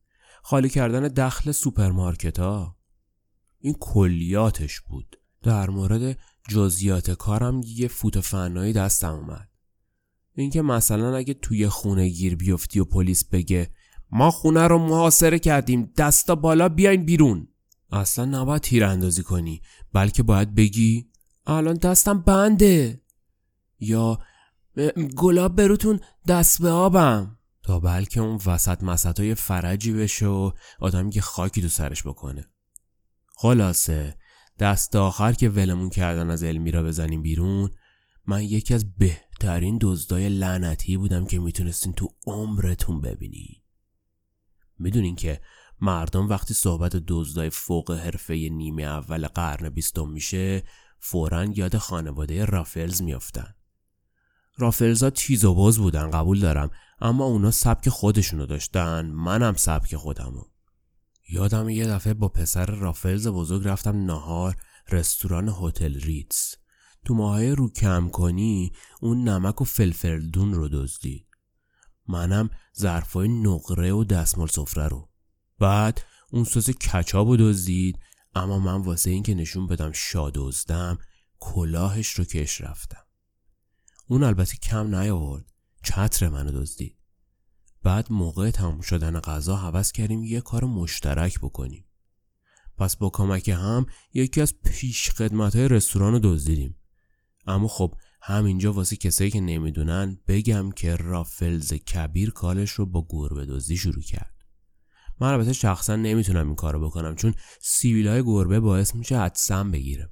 خالی 0.43 0.69
کردن 0.69 1.07
دخل 1.07 1.51
سوپرمارکت 1.51 2.39
ها. 2.39 2.77
این 3.59 3.75
کلیاتش 3.79 4.81
بود. 4.81 5.19
در 5.43 5.69
مورد 5.69 6.17
جزیات 6.49 7.11
کارم 7.11 7.61
یه 7.65 7.87
فوت 7.87 8.11
و 8.11 8.19
فنایی 8.19 8.73
دستم 8.73 9.13
اومد. 9.13 9.49
اینکه 10.33 10.61
مثلا 10.61 11.15
اگه 11.15 11.33
توی 11.33 11.69
خونه 11.69 12.09
گیر 12.09 12.35
بیفتی 12.35 12.79
و 12.79 12.85
پلیس 12.85 13.25
بگه 13.25 13.69
ما 14.15 14.31
خونه 14.31 14.67
رو 14.67 14.77
محاصره 14.77 15.39
کردیم. 15.39 15.93
دستا 15.97 16.35
بالا 16.35 16.69
بیاین 16.69 17.05
بیرون. 17.05 17.47
اصلا 17.91 18.25
نباید 18.25 18.61
تیراندازی 18.61 19.23
کنی. 19.23 19.61
بلکه 19.93 20.23
باید 20.23 20.55
بگی 20.55 21.09
الان 21.45 21.75
دستم 21.75 22.21
بنده. 22.21 23.01
یا 23.79 24.19
گلاب 25.17 25.55
بروتون 25.55 25.99
دست 26.27 26.61
به 26.61 26.69
آبم. 26.69 27.37
تا 27.63 27.79
بلکه 27.79 28.21
اون 28.21 28.39
وسط 28.45 28.83
مسط 28.83 29.19
های 29.19 29.35
فرجی 29.35 29.93
بشه 29.93 30.27
و 30.27 30.51
آدمی 30.79 31.11
که 31.11 31.21
خاکی 31.21 31.61
تو 31.61 31.67
سرش 31.67 32.07
بکنه. 32.07 32.45
خلاصه 33.35 34.17
دست 34.59 34.95
آخر 34.95 35.33
که 35.33 35.49
ولمون 35.49 35.89
کردن 35.89 36.29
از 36.29 36.43
المیرا 36.43 36.83
بزنیم 36.83 37.21
بیرون 37.21 37.69
من 38.27 38.43
یکی 38.43 38.73
از 38.73 38.95
بهترین 38.97 39.77
دزدای 39.81 40.29
لعنتی 40.29 40.97
بودم 40.97 41.25
که 41.25 41.39
می‌تونستین 41.39 41.93
تو 41.93 42.07
عمرتون 42.27 43.01
ببینین 43.01 43.64
می‌دونین 44.79 45.15
که 45.15 45.41
مردم 45.81 46.29
وقتی 46.29 46.53
صحبت 46.53 46.95
دزدای 47.07 47.49
فوق 47.49 47.91
حرفه 47.91 48.33
نیمه 48.33 48.83
اول 48.83 49.27
قرن 49.27 49.69
بیستم 49.69 50.09
میشه 50.09 50.63
فورا 50.99 51.45
یاد 51.45 51.77
خانواده 51.77 52.45
رافلز 52.45 53.01
میافتن. 53.01 53.55
رافلزا 54.57 55.09
تیز 55.09 55.45
و 55.45 55.53
باز 55.53 55.77
بودن 55.77 56.11
قبول 56.11 56.39
دارم 56.39 56.71
اما 57.01 57.25
اونا 57.25 57.51
سبک 57.51 57.89
خودشونو 57.89 58.45
داشتن 58.45 59.05
منم 59.05 59.53
سبک 59.53 59.95
خودمو. 59.95 60.43
یادم 61.29 61.69
یه 61.69 61.87
دفعه 61.87 62.13
با 62.13 62.27
پسر 62.27 62.65
رافلز 62.65 63.27
بزرگ 63.27 63.67
رفتم 63.67 64.05
نهار 64.05 64.55
رستوران 64.91 65.55
هتل 65.61 65.99
ریتز 65.99 66.55
تو 67.05 67.13
ماهای 67.13 67.51
رو 67.51 67.69
کم 67.69 68.09
کنی 68.09 68.71
اون 69.01 69.29
نمک 69.29 69.61
و 69.61 69.65
فلفلدون 69.65 70.53
رو 70.53 70.69
دزدید. 70.69 71.24
منم 72.07 72.49
ظرفای 72.79 73.27
نقره 73.27 73.91
و 73.91 74.03
دستمال 74.03 74.47
سفره 74.47 74.87
رو. 74.87 75.09
بعد 75.59 76.01
اون 76.31 76.43
سس 76.43 76.69
کچاب 76.69 77.27
رو 77.27 77.37
دزدید 77.37 77.99
اما 78.35 78.59
من 78.59 78.81
واسه 78.81 79.09
اینکه 79.09 79.33
نشون 79.35 79.67
بدم 79.67 79.91
شادوزدم 79.91 80.97
کلاهش 81.39 82.09
رو 82.09 82.23
کش 82.23 82.61
رفتم. 82.61 83.03
اون 84.07 84.23
البته 84.23 84.55
کم 84.57 84.95
نیاورد 84.95 85.45
چتر 85.83 86.29
منو 86.29 86.51
دزدید. 86.51 86.97
بعد 87.83 88.11
موقع 88.11 88.51
تموم 88.51 88.81
شدن 88.81 89.19
غذا 89.19 89.55
حوض 89.55 89.91
کردیم 89.91 90.23
یه 90.23 90.41
کار 90.41 90.63
مشترک 90.63 91.39
بکنیم. 91.39 91.85
پس 92.77 92.95
با 92.95 93.09
کمک 93.09 93.49
هم 93.49 93.85
یکی 94.13 94.41
از 94.41 94.53
پیش 94.63 95.09
خدمت 95.09 95.55
های 95.55 95.67
رستوران 95.67 96.13
رو 96.13 96.19
دزدیدیم. 96.19 96.75
اما 97.47 97.67
خب 97.67 97.95
همینجا 98.27 98.73
واسه 98.73 98.95
کسایی 98.95 99.31
که 99.31 99.41
نمی‌دونن 99.41 100.17
بگم 100.27 100.71
که 100.71 100.95
رافلز 100.95 101.73
کبیر 101.73 102.31
کالش 102.31 102.71
رو 102.71 102.85
با 102.85 103.07
گربه 103.09 103.45
دزدی 103.45 103.77
شروع 103.77 104.01
کرد. 104.01 104.35
من 105.19 105.33
البته 105.33 105.53
شخصا 105.53 105.95
نمی‌تونم 105.95 106.47
این 106.47 106.55
کارو 106.55 106.87
بکنم 106.87 107.15
چون 107.15 107.33
سیویل 107.61 108.07
های 108.07 108.23
گربه 108.23 108.59
باعث 108.59 108.95
میشه 108.95 109.19
حدسم 109.19 109.71
بگیره 109.71 110.09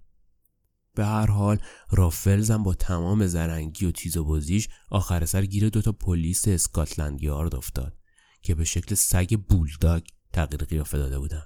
به 0.95 1.05
هر 1.05 1.25
حال 1.25 1.57
رافلزم 1.91 2.63
با 2.63 2.73
تمام 2.73 3.27
زرنگی 3.27 3.85
و 3.85 3.91
تیز 3.91 4.17
و 4.17 4.23
بازیش 4.23 4.69
آخر 4.89 5.25
سر 5.25 5.45
گیر 5.45 5.69
دوتا 5.69 5.91
پلیس 5.91 6.47
اسکاتلند 6.47 7.21
یارد 7.21 7.55
افتاد 7.55 7.97
که 8.41 8.55
به 8.55 8.63
شکل 8.63 8.95
سگ 8.95 9.37
بولداگ 9.49 10.03
تغییر 10.33 10.63
قیافه 10.63 10.97
داده 10.97 11.19
بودن. 11.19 11.43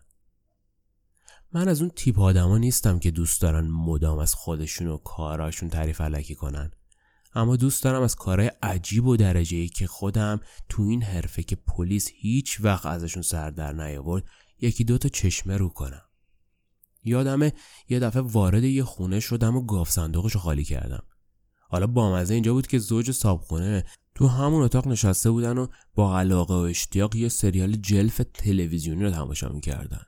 من 1.58 1.68
از 1.68 1.82
اون 1.82 1.92
تیپ 1.96 2.20
آدما 2.20 2.58
نیستم 2.58 3.00
که 3.00 3.12
دوست 3.12 3.42
دارن 3.42 3.68
مدام 3.68 4.18
از 4.18 4.34
خودشون 4.34 4.88
و 4.88 4.98
کاراشون 4.98 5.70
تعریف 5.70 6.02
علکی 6.02 6.36
کنن. 6.36 6.72
اما 7.36 7.56
دوست 7.56 7.84
دارم 7.84 8.02
از 8.02 8.16
کارهای 8.16 8.52
عجیب 8.64 9.06
و 9.06 9.18
درجه 9.18 9.58
ای 9.58 9.68
که 9.68 9.88
خودم 9.88 10.40
تو 10.70 10.84
این 10.84 11.04
حرفه 11.04 11.44
که 11.44 11.56
پلیس 11.56 12.10
هیچ 12.14 12.58
وقت 12.62 12.86
ازشون 12.86 13.22
سر 13.22 13.50
در 13.50 13.74
نیاورد 13.74 14.24
یکی 14.60 14.84
دوتا 14.84 15.10
چشمه 15.10 15.58
رو 15.58 15.70
کنم. 15.70 16.02
یادمه 17.04 17.54
یه 17.90 18.00
دفعه 18.00 18.22
وارد 18.22 18.64
یه 18.64 18.84
خونه 18.84 19.20
شدم 19.20 19.56
و 19.56 19.62
گاف 19.62 19.92
صندوقش 19.92 20.32
رو 20.32 20.40
خالی 20.40 20.64
کردم. 20.64 21.04
حالا 21.70 21.88
بامزه 21.88 22.34
اینجا 22.34 22.54
بود 22.54 22.68
که 22.68 22.80
زوج 22.80 23.12
صابخونه 23.12 23.84
تو 24.16 24.28
همون 24.28 24.64
اتاق 24.64 24.88
نشسته 24.88 25.32
بودن 25.32 25.58
و 25.58 25.68
با 25.96 26.20
علاقه 26.20 26.54
و 26.54 26.58
اشتیاق 26.58 27.16
یه 27.16 27.30
سریال 27.30 27.72
جلف 27.72 28.22
تلویزیونی 28.34 29.04
رو 29.04 29.12
تماشا 29.12 29.50
می‌کردن. 29.50 30.06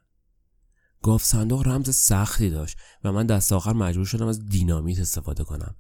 گاف 1.04 1.24
صندوق 1.24 1.68
رمز 1.68 1.96
سختی 1.96 2.50
داشت 2.50 2.78
و 3.04 3.12
من 3.12 3.26
دست 3.26 3.54
آخر 3.54 3.74
مجبور 3.74 4.06
شدم 4.06 4.28
از 4.28 4.46
دینامیت 4.46 5.00
استفاده 5.00 5.44
کنم. 5.44 5.76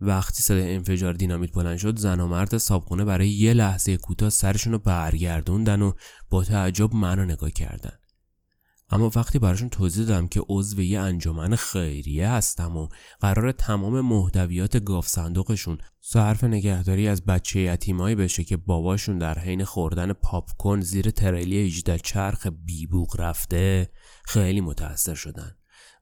وقتی 0.00 0.42
صدای 0.42 0.74
انفجار 0.74 1.12
دینامیت 1.12 1.52
بلند 1.52 1.76
شد 1.78 1.98
زن 1.98 2.20
و 2.20 2.26
مرد 2.26 2.58
صابخونه 2.58 3.04
برای 3.04 3.28
یه 3.28 3.54
لحظه 3.54 3.96
کوتاه 3.96 4.30
سرشون 4.30 4.72
رو 4.72 4.78
برگردوندن 4.78 5.82
و 5.82 5.92
با 6.30 6.44
تعجب 6.44 6.94
منو 6.94 7.24
نگاه 7.24 7.50
کردن. 7.50 7.92
اما 8.92 9.10
وقتی 9.16 9.38
براشون 9.38 9.68
توضیح 9.68 10.06
دادم 10.06 10.28
که 10.28 10.42
عضو 10.48 10.82
یه 10.82 11.00
انجمن 11.00 11.56
خیریه 11.56 12.28
هستم 12.28 12.76
و 12.76 12.88
قرار 13.20 13.52
تمام 13.52 14.00
محتویات 14.00 14.84
گاف 14.84 15.08
صندوقشون 15.08 15.78
صرف 16.00 16.44
نگهداری 16.44 17.08
از 17.08 17.24
بچه 17.24 17.60
یتیمایی 17.60 18.14
بشه 18.14 18.44
که 18.44 18.56
باباشون 18.56 19.18
در 19.18 19.38
حین 19.38 19.64
خوردن 19.64 20.12
پاپکورن 20.12 20.80
زیر 20.80 21.10
تریلی 21.10 21.66
18 21.66 21.98
چرخ 21.98 22.46
بیبوق 22.64 23.20
رفته 23.20 23.90
خیلی 24.24 24.60
متاثر 24.60 25.14
شدن 25.14 25.56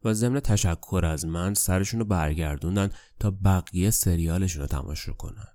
و 0.04 0.14
ضمن 0.14 0.40
تشکر 0.40 1.04
از 1.04 1.26
من 1.26 1.54
سرشون 1.54 2.00
رو 2.00 2.06
برگردوندن 2.06 2.90
تا 3.20 3.30
بقیه 3.30 3.90
سریالشون 3.90 4.62
رو 4.62 4.68
تماشا 4.68 5.12
کنن. 5.12 5.48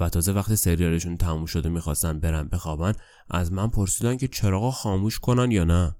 و 0.00 0.08
تازه 0.08 0.32
وقتی 0.32 0.56
سریالشون 0.56 1.16
تموم 1.16 1.46
شده 1.46 1.68
می‌خواستن 1.68 2.20
برن 2.20 2.48
بخوابن 2.48 2.92
از 3.30 3.52
من 3.52 3.68
پرسیدن 3.68 4.16
که 4.16 4.28
چراغا 4.28 4.70
خاموش 4.70 5.18
کنن 5.18 5.50
یا 5.50 5.64
نه. 5.64 5.96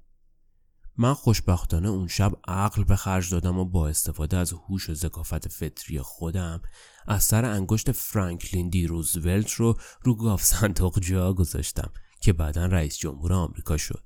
من 0.97 1.15
خوشبختانه 1.15 1.89
اون 1.89 2.09
شب 2.09 2.33
عقل 2.49 2.85
به 2.85 2.97
خرج 2.97 3.31
دادم 3.31 3.59
و 3.59 3.65
با 3.65 3.89
استفاده 3.89 4.37
از 4.37 4.53
هوش 4.53 4.91
و 4.91 4.95
ذکافت 4.95 5.49
فطری 5.49 6.01
خودم 6.01 6.63
از 7.07 7.25
سر 7.25 7.45
انگشت 7.45 7.93
فرانکلین 7.93 8.69
دی 8.69 8.87
روزولت 8.87 9.51
رو 9.51 9.77
رو 10.03 10.15
گاف 10.15 10.43
صندوق 10.43 11.01
جا 11.01 11.33
گذاشتم 11.33 11.93
که 12.21 12.33
بعدا 12.33 12.67
رئیس 12.67 12.99
جمهور 12.99 13.33
آمریکا 13.33 13.77
شد. 13.77 14.05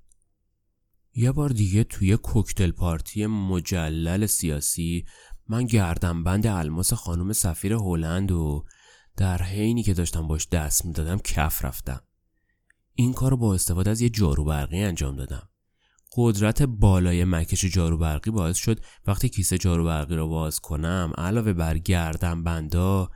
یه 1.15 1.33
بار 1.33 1.49
دیگه 1.49 1.85
توی 1.85 2.17
کوکتل 2.17 2.71
پارتی 2.71 3.27
مجلل 3.27 4.27
سیاسی 4.27 5.05
من 5.49 5.67
گردنبند 5.67 6.47
الماس 6.47 6.93
خانم 6.93 7.33
سفیر 7.33 7.73
هلند 7.73 8.33
و 8.33 8.65
در 9.17 9.43
حینی 9.43 9.83
که 9.83 9.95
داشتم 9.95 10.29
باش 10.29 10.49
دست 10.49 10.85
می‌دادم 10.85 11.19
کف 11.19 11.65
رفتم. 11.65 12.01
این 12.95 13.13
کار 13.13 13.31
رو 13.31 13.37
با 13.37 13.55
استفاده 13.55 13.91
از 13.91 14.01
یه 14.01 14.09
جارو 14.09 14.45
برقی 14.45 14.83
انجام 14.83 15.17
دادم. 15.17 15.49
قدرت 16.17 16.63
بالای 16.63 17.25
مکش 17.25 17.65
جارو 17.65 17.99
برقی 17.99 18.31
باعث 18.31 18.57
شد 18.57 18.81
وقتی 19.07 19.29
کیسه 19.29 19.59
جارو 19.59 19.85
برقی 19.85 20.17
رو 20.17 20.29
باز 20.29 20.61
کنم 20.61 21.13
علاوه 21.19 21.53
بر 21.53 21.79
گردن 21.79 22.45
بندا 22.45 23.11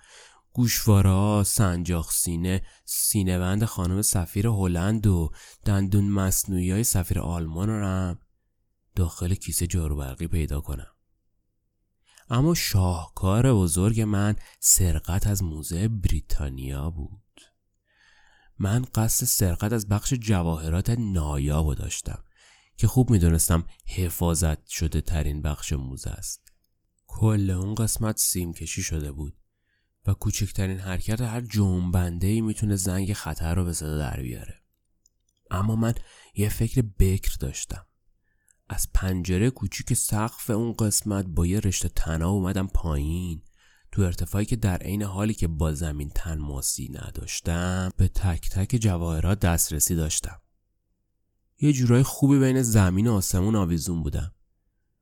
گوشوارا، 0.53 1.45
سنجاق 1.45 2.11
سینه، 2.11 2.63
سینه 2.85 3.39
بند 3.39 3.65
خانم 3.65 4.03
سفیر 4.03 4.47
هلند 4.47 5.07
و 5.07 5.31
دندون 5.65 6.05
مصنوعی 6.05 6.71
های 6.71 6.85
سفیر 6.85 7.19
آلمان 7.19 7.69
رو 7.69 7.87
هم 7.87 8.19
داخل 8.95 9.35
کیسه 9.35 9.67
جارو 9.67 9.97
برقی 9.97 10.27
پیدا 10.27 10.61
کنم. 10.61 10.87
اما 12.31 12.55
شاهکار 12.55 13.55
بزرگ 13.55 14.01
من 14.01 14.37
سرقت 14.61 15.27
از 15.27 15.43
موزه 15.43 15.89
بریتانیا 15.89 16.91
بود. 16.91 17.21
من 18.59 18.85
قصد 18.95 19.27
سرقت 19.27 19.73
از 19.73 19.89
بخش 19.89 20.15
جواهرات 20.15 20.91
نایاب 20.91 21.75
داشتم 21.75 22.25
که 22.77 22.87
خوب 22.87 23.11
می‌دونستم 23.11 23.65
حفاظت 23.87 24.67
شده 24.67 25.01
ترین 25.01 25.43
بخش 25.43 25.73
موزه 25.73 26.11
است. 26.11 26.53
کل 27.07 27.51
اون 27.51 27.75
قسمت 27.75 28.19
سیم 28.19 28.53
کشی 28.53 28.83
شده 28.83 29.13
بود 29.13 29.37
و 30.07 30.15
کوچکترین 30.15 30.79
حرکت 30.79 31.21
هر 31.21 31.41
جنبنده 31.41 32.27
ای 32.27 32.41
می‌تونه 32.41 32.77
زنگ 32.77 33.13
خطر 33.13 33.55
رو 33.55 33.65
به 33.65 33.73
صدا 33.73 33.99
در 33.99 34.21
بیاره. 34.21 34.63
اما 35.51 35.77
من 35.77 35.95
یه 36.35 36.49
فکر 36.49 36.83
بکر 36.99 37.37
داشتم. 37.41 37.87
از 38.69 38.89
پنجره 38.95 39.51
کوچیک 39.51 39.95
سقف 39.95 40.51
اون 40.51 40.73
قسمت 40.73 41.27
با 41.27 41.47
یه 41.47 41.61
رشته 41.61 41.89
تنها 41.89 42.31
اومدم 42.31 42.67
پایین 42.67 43.43
تو 43.93 44.03
ارتفاعی 44.03 44.45
که 44.45 44.57
در 44.57 44.77
عین 44.77 45.03
حالی 45.03 45.35
که 45.35 45.49
با 45.49 45.73
زمین 45.73 46.11
تنماسی 46.11 46.89
نداشتم 46.93 47.91
به 47.97 48.09
تک 48.09 48.51
تک 48.51 48.77
جواهرات 48.77 49.41
دسترسی 49.41 49.95
داشتم. 49.95 50.42
یه 51.63 51.73
جورای 51.73 52.03
خوبی 52.03 52.39
بین 52.39 52.63
زمین 52.63 53.07
و 53.07 53.13
آسمون 53.13 53.57
آویزون 53.57 54.03
بودم. 54.03 54.33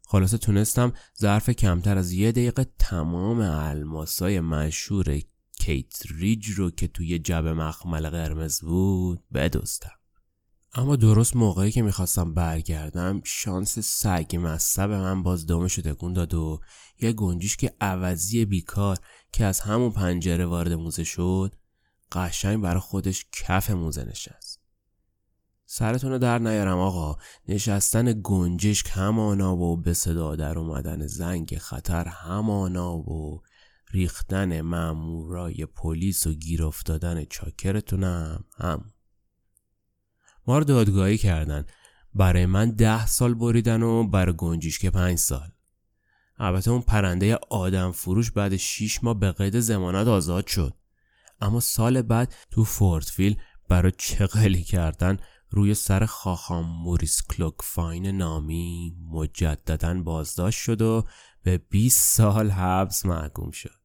خلاصه 0.07 0.39
تونستم 0.39 0.93
ظرف 1.21 1.51
کمتر 1.51 1.99
از 1.99 2.13
یه 2.13 2.33
دقیقه 2.33 2.67
تمام 2.79 3.41
الماسای 3.41 4.41
مشهور 4.41 5.21
کیت 5.61 6.03
ریج 6.11 6.51
رو 6.51 6.71
که 6.71 6.89
توی 6.89 7.19
جب 7.19 7.47
مخمل 7.47 8.11
قرمز 8.11 8.61
بود 8.61 9.23
بدستم 9.35 9.91
اما 10.75 10.97
درست 10.97 11.37
موقعی 11.37 11.71
که 11.71 11.83
می‌خواستم 11.83 12.35
برگردم 12.35 13.21
شانس 13.25 13.79
سگ 13.79 14.37
مصب 14.43 14.91
من 14.91 15.23
باز 15.23 15.47
دامش 15.47 15.75
تکون 15.75 16.13
داد 16.13 16.35
و 16.35 16.61
یه 17.01 17.13
گنجیش 17.13 17.57
که 17.57 17.75
عوضی 17.81 18.45
بیکار 18.45 18.99
که 19.33 19.45
از 19.45 19.61
همون 19.61 19.91
پنجره 19.91 20.47
وارد 20.47 20.73
موزه 20.73 21.05
شد 21.05 21.55
قشنگ 22.13 22.63
برای 22.63 22.81
خودش 22.81 23.27
کف 23.33 23.71
موزه 23.71 24.05
نشست 24.05 24.50
سرتون 25.73 26.11
رو 26.11 26.19
در 26.19 26.39
نیارم 26.39 26.79
آقا. 26.79 27.17
نشستن 27.49 28.21
گنجشک 28.25 28.91
همانا 28.93 29.57
و 29.57 29.77
به 29.77 29.95
صدا 29.95 30.37
در 30.37 30.59
اومدن 30.59 31.07
زنگ 31.07 31.59
خطر 31.59 32.09
همانا 32.09 32.97
و 32.97 33.43
ریختن 33.91 34.61
مامورای 34.61 35.67
پلیس 35.67 36.27
و 36.27 36.33
گیر 36.33 36.65
افتادن 36.65 37.25
چاکرتونم. 37.25 38.45
هم. 38.59 38.93
ما 40.47 40.59
رو 40.59 40.65
دادگاهی 40.65 41.19
کردن. 41.19 41.65
برای 42.15 42.47
من 42.47 42.71
ده 42.71 43.07
سال 43.07 43.35
بریدن 43.35 43.83
و 43.83 44.05
برای 44.09 44.59
که 44.81 44.91
پنج 44.91 45.19
سال. 45.19 45.49
البته 46.39 46.71
اون 46.71 46.83
پرنده 46.83 47.39
آدم 47.51 47.93
فروش 47.93 48.31
بعد 48.31 48.57
شیش 48.57 49.05
ماه 49.05 49.19
به 49.19 49.33
قید 49.33 49.61
زمانت 49.61 50.07
آزاد 50.07 50.47
شد. 50.47 50.75
اما 51.41 51.61
سال 51.61 52.03
بعد 52.03 52.35
تو 52.51 52.65
فورتفیل 52.65 53.37
برای 53.69 53.93
چقلی 53.99 54.63
کردن 54.63 55.19
روی 55.51 55.75
سر 55.75 56.07
خاخام 56.07 56.67
موریس 56.67 57.23
کلوکفاین 57.23 58.07
نامی 58.07 58.97
مجددا 59.11 60.03
بازداشت 60.03 60.61
شد 60.61 60.83
و 60.83 61.05
به 61.43 61.59
20 61.59 62.17
سال 62.17 62.51
حبس 62.51 63.07
محکوم 63.07 63.51
شد. 63.51 63.81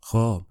خب 0.00 0.46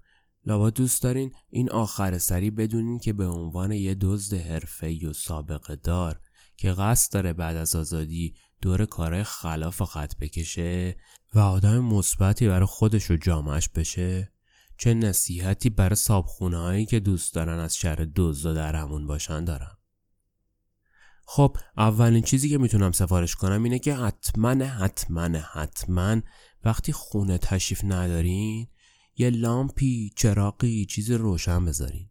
لابا 0.46 0.70
دوست 0.70 1.02
دارین 1.02 1.32
این 1.50 1.70
آخر 1.70 2.18
سری 2.18 2.50
بدونین 2.50 2.98
که 2.98 3.12
به 3.12 3.26
عنوان 3.26 3.72
یه 3.72 3.94
دزد 3.94 4.34
حرفه 4.34 5.08
و 5.08 5.12
سابقه 5.12 5.76
دار 5.76 6.20
که 6.56 6.72
قصد 6.72 7.12
داره 7.12 7.32
بعد 7.32 7.56
از 7.56 7.76
آزادی 7.76 8.34
دور 8.62 8.84
کارهای 8.84 9.24
خلاف 9.24 9.82
خط 9.82 10.16
بکشه 10.16 10.96
و 11.34 11.38
آدم 11.38 11.78
مثبتی 11.78 12.48
برای 12.48 12.66
خودش 12.66 13.10
و 13.10 13.16
جامعش 13.16 13.68
بشه 13.68 14.32
چه 14.78 14.94
نصیحتی 14.94 15.70
برای 15.70 15.96
صابخونه 15.96 16.58
هایی 16.58 16.86
که 16.86 17.00
دوست 17.00 17.34
دارن 17.34 17.58
از 17.58 17.76
شر 17.76 18.08
دزد 18.16 18.46
و 18.46 18.54
درمون 18.54 19.06
باشن 19.06 19.44
دارم 19.44 19.75
خب 21.28 21.56
اولین 21.76 22.22
چیزی 22.22 22.48
که 22.48 22.58
می‌تونم 22.58 22.92
سفارش 22.92 23.34
کنم 23.34 23.62
اینه 23.62 23.78
که 23.78 23.94
حتما 23.94 24.64
حتما 24.64 25.38
حتما 25.52 26.20
وقتی 26.64 26.92
خونه 26.92 27.38
تشریف 27.38 27.84
ندارین 27.84 28.66
یه 29.16 29.30
لامپی 29.30 30.12
چراقی 30.16 30.84
چیز 30.84 31.10
روشن 31.10 31.64
بذارین. 31.64 32.10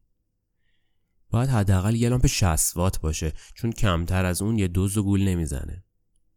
باید 1.29 1.49
حداقل 1.49 1.95
یه 1.95 2.09
لامپ 2.09 2.27
60 2.27 2.77
وات 2.77 2.99
باشه 2.99 3.33
چون 3.55 3.71
کمتر 3.71 4.25
از 4.25 4.41
اون 4.41 4.59
یه 4.59 4.67
دوز 4.67 4.97
و 4.97 5.03
گول 5.03 5.23
نمی‌زنه. 5.23 5.83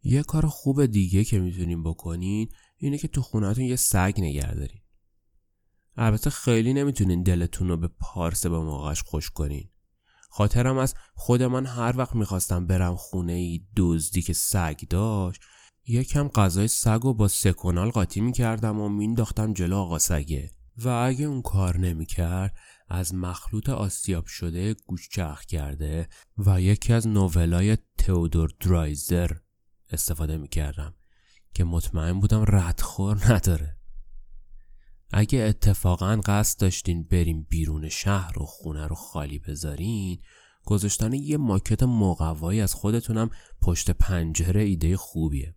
یه 0.03 0.23
کار 0.23 0.47
خوب 0.47 0.87
دیگه 0.87 1.25
که 1.25 1.39
می‌تونین 1.39 1.83
بکنین 1.83 2.49
اینه 2.77 2.99
که 2.99 3.09
تو 3.09 3.23
خونهتون 3.23 3.65
یه 3.65 3.77
سگ 3.77 4.15
نگه 4.19 4.55
دارین. 4.55 4.81
البته 5.97 6.31
خیلی 6.31 6.73
نمی‌تونین 6.73 7.23
دلتون 7.23 7.69
رو 7.69 7.77
به 7.77 7.89
پارس 7.89 8.47
به 8.47 8.59
موقعش 8.59 9.03
خوش 9.03 9.31
کنین. 9.31 9.71
خاطرم 10.29 10.79
از 10.79 10.95
خود 11.15 11.43
من 11.43 11.67
هر 11.67 11.97
وقت 11.97 12.15
می‌خواستم 12.15 12.67
برم 12.67 12.97
خونه 12.97 13.33
ای 13.33 13.61
دزدی 13.77 14.23
که 14.23 14.33
سگ 14.33 14.81
داشت 14.91 15.41
یکم 15.87 16.29
غذای 16.29 16.69
سگ 16.69 17.01
رو 17.03 17.15
با 17.15 17.29
سکونال 17.29 17.91
قاطی 17.91 18.21
می‌کردم 18.21 18.81
و 18.81 18.89
مینداختم 18.89 19.53
جلو 19.53 19.77
آقا 19.77 19.99
سگه. 19.99 20.51
و 20.85 20.89
اگه 20.89 21.25
اون 21.25 21.43
کار 21.43 21.79
نمی‌کرد 21.79 22.57
از 22.89 23.15
مخلوط 23.15 23.69
آسیاب 23.69 24.27
شده 24.27 24.75
گوش 24.87 25.09
چرخ 25.09 25.45
کرده 25.45 26.09
و 26.39 26.61
یکی 26.61 26.93
از 26.93 27.07
نوولای 27.07 27.79
تئودور 27.99 28.51
درایزر 28.61 29.31
استفاده 29.91 30.37
می‌کردم 30.37 30.95
که 31.55 31.65
مطمئن 31.65 32.21
بودم 32.21 32.45
ردخور 32.49 33.33
نداره. 33.33 33.78
اگه 35.13 35.39
اتفاقا 35.39 36.21
قصد 36.25 36.61
داشتین 36.61 37.03
بریم 37.03 37.47
بیرون 37.51 37.89
شهر 37.89 38.43
و 38.43 38.47
خونه 38.47 38.87
رو 38.87 38.95
خالی 38.95 39.39
بذارین 39.39 40.19
گذاشتن 40.65 41.13
یه 41.13 41.37
ماکت 41.37 41.83
مقوایی 41.83 42.61
از 42.61 42.75
خودتونم 42.75 43.31
پشت 43.63 43.91
پنجره 43.91 44.63
ایده 44.63 44.97
خوبیه. 44.97 45.55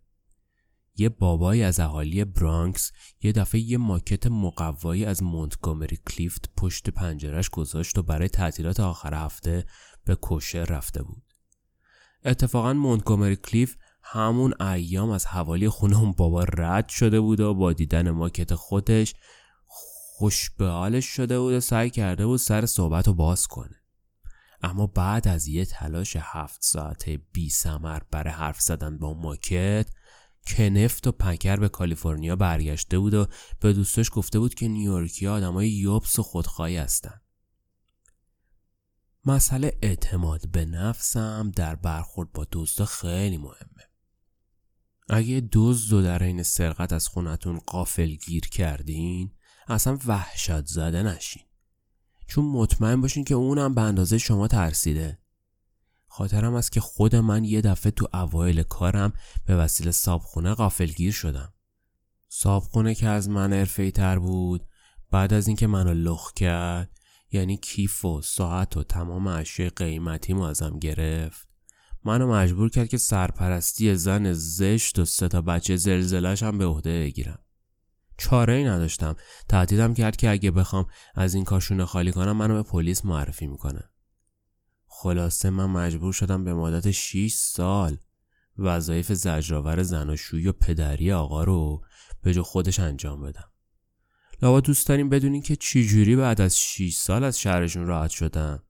یه 0.96 1.08
بابایی 1.08 1.62
از 1.62 1.80
اهالی 1.80 2.24
برانکس 2.24 2.92
یه 3.22 3.32
دفعه 3.32 3.60
یه 3.60 3.78
ماکت 3.78 4.26
مقوایی 4.26 5.04
از 5.04 5.22
مونتگومری 5.22 5.98
کلیفت 6.10 6.50
پشت 6.56 6.90
پنجرش 6.90 7.50
گذاشت 7.50 7.98
و 7.98 8.02
برای 8.02 8.28
تعطیلات 8.28 8.80
آخر 8.80 9.14
هفته 9.14 9.66
به 10.04 10.14
کوشه 10.14 10.58
رفته 10.58 11.02
بود. 11.02 11.22
اتفاقا 12.24 12.72
مونتگومری 12.72 13.36
کلیف 13.36 13.76
همون 14.02 14.62
ایام 14.62 15.10
از 15.10 15.26
حوالی 15.26 15.68
خونه 15.68 15.98
اون 15.98 16.12
بابا 16.12 16.44
رد 16.44 16.88
شده 16.88 17.20
بود 17.20 17.40
و 17.40 17.54
با 17.54 17.72
دیدن 17.72 18.10
ماکت 18.10 18.54
خودش 18.54 19.14
خوش 20.22 20.50
به 20.50 20.66
حالش 20.66 21.04
شده 21.04 21.38
بود 21.38 21.54
و 21.54 21.60
سعی 21.60 21.90
کرده 21.90 22.26
بود 22.26 22.38
سر 22.38 22.66
صحبت 22.66 23.06
رو 23.06 23.14
باز 23.14 23.46
کنه. 23.46 23.82
اما 24.62 24.86
بعد 24.86 25.28
از 25.28 25.46
یه 25.46 25.64
تلاش 25.64 26.16
هفت 26.20 26.62
ساعته 26.62 27.20
بی 27.32 27.50
سمر 27.50 28.02
برای 28.10 28.32
حرف 28.32 28.60
زدن 28.60 28.98
با 28.98 29.14
ماکت 29.14 29.90
کنفت 30.46 31.06
و 31.06 31.12
پکر 31.12 31.56
به 31.56 31.68
کالیفرنیا 31.68 32.36
برگشته 32.36 32.98
بود 32.98 33.14
و 33.14 33.26
به 33.60 33.72
دوستش 33.72 34.10
گفته 34.12 34.38
بود 34.38 34.54
که 34.54 34.68
نیویورکی 34.68 35.26
آدمای 35.26 35.68
یوبس 35.68 36.18
و 36.18 36.22
خودخواهی 36.22 36.76
هستن. 36.76 37.20
مسئله 39.24 39.78
اعتماد 39.82 40.48
به 40.48 40.64
نفسم 40.64 41.52
در 41.56 41.74
برخورد 41.74 42.32
با 42.32 42.44
دوستا 42.44 42.84
خیلی 42.84 43.38
مهمه. 43.38 43.88
اگه 45.08 45.40
دوز 45.40 45.92
و 45.92 46.02
در 46.02 46.22
این 46.22 46.42
سرقت 46.42 46.92
از 46.92 47.08
خونتون 47.08 47.58
قافل 47.58 48.08
گیر 48.14 48.48
کردین 48.48 49.32
اصلا 49.68 49.98
وحشت 50.06 50.66
زده 50.66 51.02
نشین. 51.02 51.42
چون 52.26 52.44
مطمئن 52.44 53.00
باشین 53.00 53.24
که 53.24 53.34
اونم 53.34 53.74
به 53.74 53.80
اندازه 53.80 54.18
شما 54.18 54.48
ترسیده. 54.48 55.18
خاطرم 56.06 56.54
است 56.54 56.72
که 56.72 56.80
خود 56.80 57.16
من 57.16 57.44
یه 57.44 57.60
دفعه 57.60 57.92
تو 57.92 58.08
اوایل 58.14 58.62
کارم 58.62 59.12
به 59.46 59.56
وسیله 59.56 59.90
صابخونه 59.90 60.54
قافلگیر 60.54 61.12
شدم. 61.12 61.52
صابخونه 62.28 62.94
که 62.94 63.08
از 63.08 63.28
من 63.28 63.52
ارفی 63.52 63.90
تر 63.90 64.18
بود 64.18 64.68
بعد 65.10 65.32
از 65.32 65.46
اینکه 65.46 65.66
منو 65.66 65.94
لخ 65.94 66.32
کرد 66.32 66.90
یعنی 67.30 67.56
کیف 67.56 68.04
و 68.04 68.22
ساعت 68.22 68.76
و 68.76 68.82
تمام 68.82 69.26
اشیاء 69.26 69.70
قیمتی 69.76 70.32
ازم 70.32 70.78
گرفت. 70.78 71.48
منو 72.04 72.32
مجبور 72.32 72.70
کرد 72.70 72.88
که 72.88 72.98
سرپرستی 72.98 73.94
زن 73.94 74.32
زشت 74.32 74.98
و 74.98 75.04
سه 75.04 75.28
تا 75.28 75.42
بچه 75.42 75.76
زلزلش 75.76 76.42
هم 76.42 76.58
به 76.58 76.66
عهده 76.66 77.00
بگیرم. 77.00 77.38
چاره 78.22 78.54
ای 78.54 78.64
نداشتم. 78.64 79.16
تهدیدم 79.48 79.94
کرد 79.94 80.16
که 80.16 80.30
اگه 80.30 80.50
بخوام 80.50 80.86
از 81.14 81.34
این 81.34 81.44
کاشونه 81.44 81.84
خالی 81.84 82.12
کنم 82.12 82.36
منو 82.36 82.54
به 82.54 82.62
پلیس 82.62 83.04
معرفی 83.04 83.46
می‌کنه 83.46 83.82
خلاصه 84.86 85.50
من 85.50 85.66
مجبور 85.66 86.12
شدم 86.12 86.44
به 86.44 86.54
مدت 86.54 86.90
6 86.90 87.34
سال 87.34 87.96
وظایف 88.58 89.12
زجرآور 89.12 89.82
زناشویی 89.82 90.48
و 90.48 90.52
پدری 90.52 91.12
آقا 91.12 91.44
رو 91.44 91.84
به 92.22 92.34
جو 92.34 92.42
خودش 92.42 92.80
انجام 92.80 93.22
بدم. 93.22 93.50
لابا 94.42 94.60
دوست 94.60 94.88
داریم 94.88 95.08
بدونین 95.08 95.42
که 95.42 95.56
چجوری 95.56 96.16
بعد 96.16 96.40
از 96.40 96.58
6 96.58 96.94
سال 96.94 97.24
از 97.24 97.40
شهرشون 97.40 97.86
راحت 97.86 98.10
شدم؟ 98.10 98.62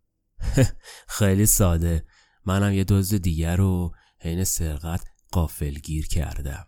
خیلی 1.19 1.47
ساده. 1.47 2.07
منم 2.47 2.73
یه 2.73 2.85
دوز 2.85 3.15
دیگر 3.15 3.57
رو 3.57 3.93
حین 4.21 4.45
سرقت 4.45 5.05
قافلگیر 5.33 6.07
کردم. 6.07 6.67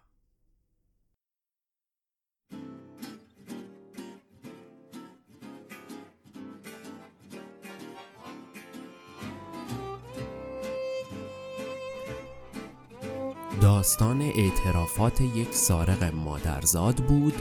داستان 13.65 14.23
اعترافات 14.23 15.21
یک 15.21 15.55
سارق 15.55 16.15
مادرزاد 16.15 16.97
بود. 16.97 17.35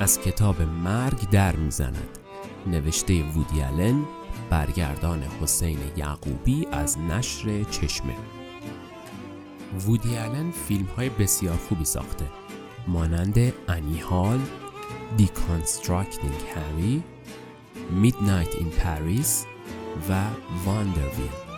از 0.00 0.20
کتاب 0.20 0.62
مرگ 0.62 1.30
در 1.30 1.56
می‌زند. 1.56 2.18
نوشته 2.66 3.22
وودیالن 3.22 4.04
برگردان 4.50 5.22
حسین 5.22 5.78
یعقوبی 5.96 6.66
از 6.72 6.98
نشر 6.98 7.62
چشمه. 7.62 8.16
وودیالن 9.86 10.50
فیلم 10.50 10.86
های 10.96 11.08
بسیار 11.08 11.56
خوبی 11.56 11.84
ساخته. 11.84 12.26
مانند 12.88 13.52
انیهال 13.68 14.40
Deconstructing 15.18 16.56
هری 16.56 17.02
Midnight 18.02 18.54
in 18.54 18.82
Paris 18.82 19.46
و 20.08 20.24
واندرویل 20.64 21.49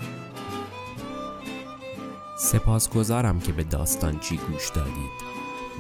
سپاسگزارم 2.43 3.41
که 3.41 3.53
به 3.53 3.65
داستان 3.65 4.19
چی 4.19 4.37
گوش 4.37 4.69
دادید. 4.69 5.11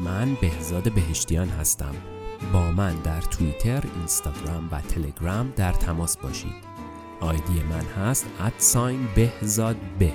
من 0.04 0.34
بهزاد 0.40 0.92
بهشتیان 0.92 1.48
هستم. 1.48 1.94
با 2.52 2.70
من 2.70 2.94
در 2.94 3.20
توییتر، 3.20 3.84
اینستاگرام 3.96 4.68
و 4.72 4.80
تلگرام 4.80 5.52
در 5.56 5.72
تماس 5.72 6.16
باشید. 6.16 6.54
آیدی 7.20 7.62
من 7.70 8.04
هست 8.04 8.26
ادساین 8.40 9.08
بهزاد 9.14 9.76
به 9.98 10.12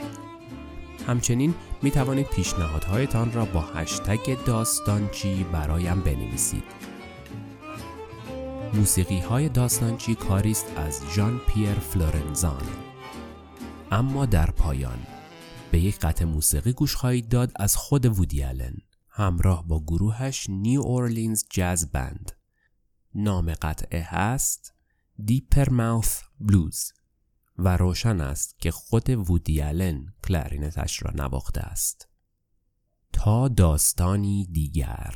همچنین 1.08 1.56
می 1.82 1.92
توانید 1.92 2.28
پیشنهادهایتان 2.28 3.34
را 3.34 3.46
با 3.46 3.62
هشتگ 3.62 4.44
داستانچی 4.46 5.44
برایم 5.44 6.02
بنویسید. 6.02 6.64
موسیقی 8.74 9.20
های 9.20 9.50
داستانچی 9.50 10.16
کاریست 10.16 10.66
از 10.76 11.02
ژان 11.16 11.42
پیر 11.48 11.74
فلورنزان. 11.74 12.64
اما 13.92 14.26
در 14.26 14.52
پایان 14.52 15.17
به 15.72 15.80
یک 15.80 16.00
قطعه 16.00 16.26
موسیقی 16.26 16.74
گوش 16.74 16.96
خواهید 16.96 17.30
داد 17.30 17.52
از 17.56 17.76
خود 17.76 18.06
وودی 18.06 18.44
آلن 18.44 18.78
همراه 19.10 19.68
با 19.68 19.84
گروهش 19.84 20.50
New 20.50 20.82
Orleans 20.82 21.44
Jazz 21.50 21.92
Band. 21.92 22.32
نام 23.16 23.54
قطعه 23.54 24.02
هست 24.02 24.74
Dipper 25.24 25.70
Mouth 25.70 26.22
Blues 26.40 26.94
و 27.58 27.78
روشن 27.78 28.22
است 28.22 28.60
که 28.60 28.72
خود 28.72 29.10
وودی 29.10 29.62
آلن 29.62 30.14
کلارینتش 30.28 31.04
را 31.04 31.12
نواخته 31.16 31.62
است. 31.62 32.08
تا 33.14 33.48
داستانی 33.48 34.48
دیگر. 34.52 35.16